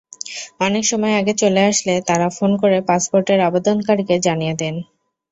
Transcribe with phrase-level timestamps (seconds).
[0.59, 4.75] অনেক সময় আগে চলে আসলে তারা ফোন করে পাসপোর্টের আবেদনকারীকে জানিয়ে দেন।